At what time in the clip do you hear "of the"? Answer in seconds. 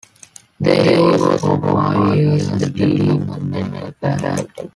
3.11-3.39